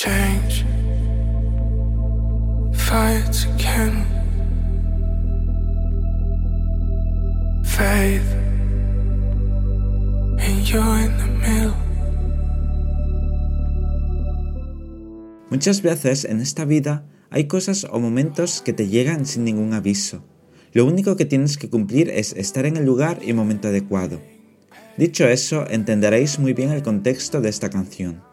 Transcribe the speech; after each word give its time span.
change. 0.00 0.64
Fight 2.72 3.36
again. 3.54 4.06
Faith. 7.64 8.30
And 10.40 10.64
you're 10.66 10.98
in 11.04 11.12
the 11.18 11.28
middle. 11.42 11.74
Muchas 15.50 15.82
veces 15.82 16.24
en 16.24 16.40
esta 16.40 16.64
vida 16.64 17.04
hay 17.28 17.44
cosas 17.44 17.84
o 17.84 18.00
momentos 18.00 18.62
que 18.62 18.72
te 18.72 18.88
llegan 18.88 19.26
sin 19.26 19.44
ningún 19.44 19.74
aviso. 19.74 20.24
Lo 20.72 20.86
único 20.86 21.16
que 21.16 21.26
tienes 21.26 21.58
que 21.58 21.68
cumplir 21.68 22.08
es 22.08 22.32
estar 22.32 22.64
en 22.64 22.78
el 22.78 22.86
lugar 22.86 23.18
y 23.22 23.34
momento 23.34 23.68
adecuado. 23.68 24.22
Dicho 24.96 25.28
eso, 25.28 25.66
entenderéis 25.68 26.38
muy 26.38 26.54
bien 26.54 26.70
el 26.70 26.82
contexto 26.82 27.40
de 27.40 27.50
esta 27.50 27.68
canción. 27.68 28.29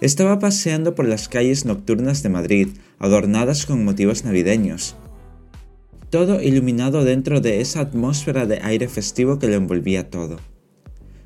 Estaba 0.00 0.38
paseando 0.38 0.94
por 0.94 1.08
las 1.08 1.28
calles 1.28 1.64
nocturnas 1.64 2.22
de 2.22 2.28
Madrid, 2.28 2.68
adornadas 3.00 3.66
con 3.66 3.84
motivos 3.84 4.24
navideños. 4.24 4.94
Todo 6.08 6.40
iluminado 6.40 7.02
dentro 7.02 7.40
de 7.40 7.60
esa 7.60 7.80
atmósfera 7.80 8.46
de 8.46 8.60
aire 8.62 8.86
festivo 8.86 9.40
que 9.40 9.48
lo 9.48 9.54
envolvía 9.54 10.08
todo. 10.08 10.38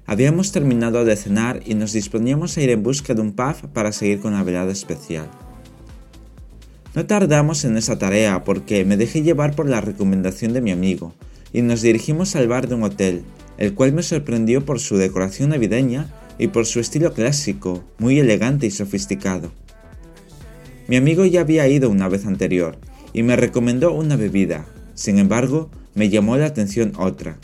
Habíamos 0.06 0.52
terminado 0.52 1.04
de 1.04 1.16
cenar 1.16 1.60
y 1.66 1.74
nos 1.74 1.92
disponíamos 1.92 2.56
a 2.56 2.62
ir 2.62 2.70
en 2.70 2.82
busca 2.82 3.12
de 3.12 3.20
un 3.20 3.32
pub 3.32 3.68
para 3.74 3.92
seguir 3.92 4.20
con 4.20 4.32
la 4.32 4.42
velada 4.42 4.72
especial. 4.72 5.30
No 6.94 7.04
tardamos 7.04 7.66
en 7.66 7.76
esa 7.76 7.98
tarea 7.98 8.42
porque 8.42 8.86
me 8.86 8.96
dejé 8.96 9.20
llevar 9.20 9.54
por 9.54 9.68
la 9.68 9.82
recomendación 9.82 10.54
de 10.54 10.62
mi 10.62 10.70
amigo 10.70 11.12
y 11.52 11.60
nos 11.60 11.82
dirigimos 11.82 12.36
al 12.36 12.48
bar 12.48 12.68
de 12.68 12.76
un 12.76 12.84
hotel, 12.84 13.22
el 13.58 13.74
cual 13.74 13.92
me 13.92 14.02
sorprendió 14.02 14.64
por 14.64 14.80
su 14.80 14.96
decoración 14.96 15.50
navideña 15.50 16.08
y 16.38 16.48
por 16.48 16.66
su 16.66 16.80
estilo 16.80 17.12
clásico, 17.12 17.84
muy 17.98 18.18
elegante 18.18 18.66
y 18.66 18.70
sofisticado. 18.70 19.52
Mi 20.88 20.96
amigo 20.96 21.24
ya 21.24 21.42
había 21.42 21.68
ido 21.68 21.90
una 21.90 22.08
vez 22.08 22.26
anterior 22.26 22.76
y 23.12 23.22
me 23.22 23.36
recomendó 23.36 23.92
una 23.92 24.16
bebida, 24.16 24.66
sin 24.94 25.18
embargo, 25.18 25.70
me 25.94 26.08
llamó 26.08 26.36
la 26.36 26.46
atención 26.46 26.92
otra. 26.98 27.38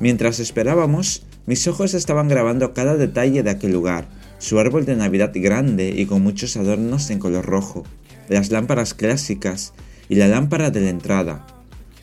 Mientras 0.00 0.38
esperábamos, 0.40 1.24
mis 1.46 1.66
ojos 1.66 1.94
estaban 1.94 2.28
grabando 2.28 2.74
cada 2.74 2.96
detalle 2.96 3.42
de 3.42 3.50
aquel 3.50 3.72
lugar, 3.72 4.08
su 4.38 4.58
árbol 4.58 4.84
de 4.84 4.96
Navidad 4.96 5.32
grande 5.34 5.92
y 5.96 6.06
con 6.06 6.22
muchos 6.22 6.56
adornos 6.56 7.10
en 7.10 7.18
color 7.18 7.46
rojo, 7.46 7.84
las 8.28 8.50
lámparas 8.50 8.94
clásicas 8.94 9.72
y 10.08 10.14
la 10.16 10.28
lámpara 10.28 10.70
de 10.70 10.80
la 10.82 10.90
entrada. 10.90 11.46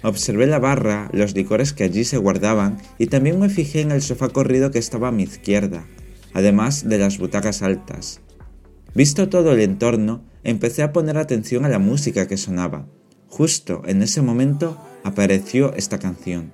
Observé 0.02 0.46
la 0.46 0.60
barra, 0.60 1.10
los 1.14 1.34
licores 1.36 1.74
que 1.74 1.84
allí 1.84 2.04
se 2.04 2.18
guardaban 2.18 2.78
y 3.00 3.08
también 3.08 3.40
me 3.40 3.50
fijé 3.50 3.82
en 3.82 3.92
el 3.92 4.02
sofá 4.02 4.30
corrido 4.30 4.72
que 4.72 4.80
estaba 4.80 5.08
a 5.08 5.12
mi 5.12 5.24
izquierda, 5.24 5.86
además 6.36 6.88
de 6.88 7.00
las 7.00 7.18
butacas 7.18 7.64
altas. 7.64 8.20
Visto 8.94 9.30
todo 9.30 9.54
el 9.54 9.62
entorno, 9.62 10.22
empecé 10.44 10.84
a 10.84 10.92
poner 10.92 11.18
atención 11.18 11.66
a 11.66 11.70
la 11.70 11.80
música 11.80 12.28
que 12.28 12.38
sonaba. 12.38 12.86
Justo 13.30 13.82
en 13.86 14.02
ese 14.04 14.22
momento 14.22 14.78
apareció 15.04 15.74
esta 15.74 15.98
canción. 15.98 16.52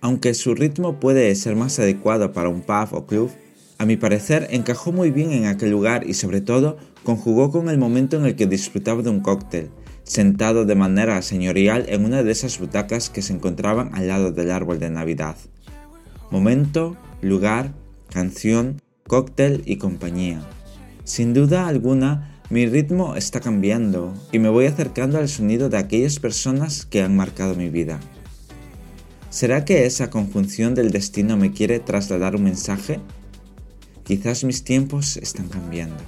Aunque 0.00 0.32
su 0.32 0.54
ritmo 0.54 1.00
puede 1.00 1.34
ser 1.34 1.56
más 1.56 1.78
adecuado 1.80 2.32
para 2.32 2.48
un 2.48 2.62
pub 2.62 2.88
o 2.92 3.06
club, 3.06 3.30
a 3.78 3.84
mi 3.84 3.96
parecer 3.96 4.46
encajó 4.50 4.92
muy 4.92 5.10
bien 5.10 5.32
en 5.32 5.46
aquel 5.46 5.70
lugar 5.70 6.08
y 6.08 6.14
sobre 6.14 6.40
todo 6.40 6.76
conjugó 7.02 7.50
con 7.50 7.68
el 7.68 7.78
momento 7.78 8.16
en 8.16 8.26
el 8.26 8.36
que 8.36 8.46
disfrutaba 8.46 9.02
de 9.02 9.10
un 9.10 9.20
cóctel, 9.20 9.70
sentado 10.04 10.64
de 10.64 10.76
manera 10.76 11.20
señorial 11.20 11.84
en 11.88 12.04
una 12.04 12.22
de 12.22 12.30
esas 12.30 12.60
butacas 12.60 13.10
que 13.10 13.22
se 13.22 13.32
encontraban 13.32 13.90
al 13.92 14.06
lado 14.06 14.30
del 14.30 14.52
árbol 14.52 14.78
de 14.78 14.90
Navidad. 14.90 15.36
Momento, 16.30 16.96
lugar, 17.22 17.72
canción, 18.10 18.80
cóctel 19.06 19.62
y 19.66 19.76
compañía. 19.76 20.40
Sin 21.04 21.34
duda 21.34 21.68
alguna, 21.68 22.40
mi 22.50 22.66
ritmo 22.66 23.16
está 23.16 23.40
cambiando 23.40 24.14
y 24.32 24.38
me 24.38 24.48
voy 24.48 24.66
acercando 24.66 25.18
al 25.18 25.28
sonido 25.28 25.68
de 25.68 25.78
aquellas 25.78 26.18
personas 26.18 26.86
que 26.86 27.02
han 27.02 27.16
marcado 27.16 27.54
mi 27.54 27.70
vida. 27.70 28.00
¿Será 29.30 29.64
que 29.64 29.84
esa 29.86 30.10
conjunción 30.10 30.74
del 30.74 30.90
destino 30.90 31.36
me 31.36 31.52
quiere 31.52 31.80
trasladar 31.80 32.36
un 32.36 32.44
mensaje? 32.44 33.00
Quizás 34.04 34.44
mis 34.44 34.64
tiempos 34.64 35.16
están 35.16 35.48
cambiando. 35.48 36.02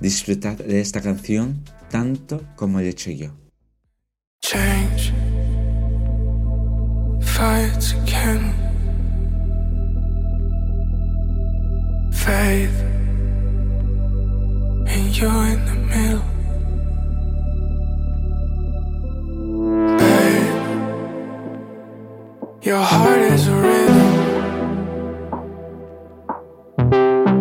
Disfrutad 0.00 0.56
de 0.58 0.80
esta 0.80 1.00
canción 1.00 1.62
tanto 1.90 2.42
como 2.56 2.78
lo 2.80 2.84
he 2.84 2.90
hecho 2.90 3.10
yo. 3.10 3.30
Change. 4.42 5.12
Fight 7.20 7.94
again. 8.02 8.67
Faith. 12.28 12.78
And 14.92 15.16
you're 15.16 15.46
in 15.52 15.60
the 15.70 15.76
middle. 15.92 16.28
Babe. 19.96 20.56
Your 22.66 22.82
heart 22.82 23.22
is 23.32 23.48
a 23.48 23.56
rhythm. 23.64 24.08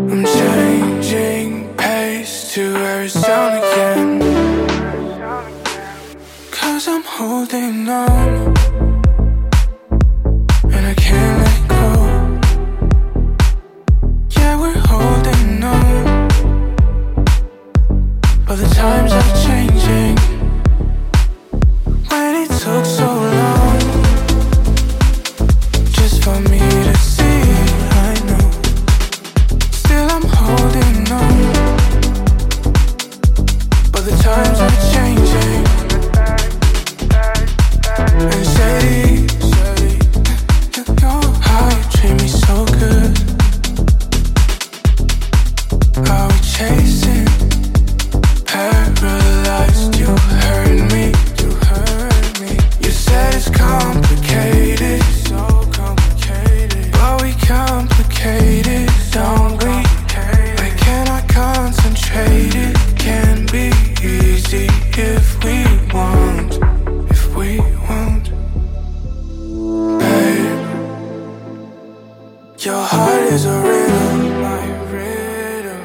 I'm 0.09 0.23
changing 0.23 1.75
pace 1.75 2.53
to 2.53 2.61
every 2.61 3.09
sound 3.09 3.57
again. 3.57 4.09
Cause 6.49 6.87
I'm 6.87 7.03
holding 7.03 7.89
on. 7.89 8.46
Your 72.59 72.81
heart 72.81 73.21
is 73.33 73.45
a 73.45 73.61
rhythm, 73.61 74.41
my 74.41 74.65
rhythm. 74.91 75.81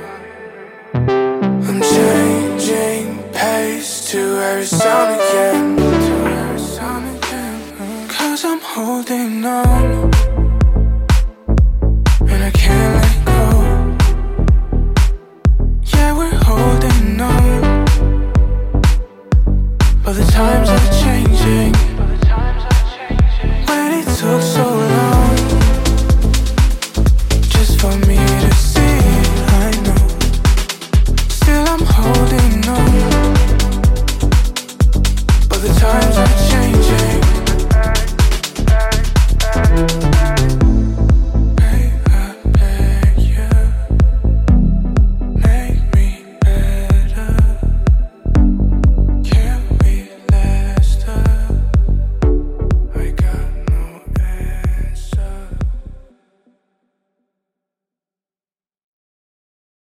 I'm 1.68 1.82
changing 1.82 3.22
pace 3.30 4.10
to 4.10 4.18
every 4.18 4.64
sound 4.64 5.20
again, 5.20 5.76
to 5.76 6.14
every 6.32 6.58
sound 6.58 7.14
again. 7.18 8.08
Cause 8.08 8.46
I'm 8.46 8.60
holding 8.60 9.44
on. 9.44 10.11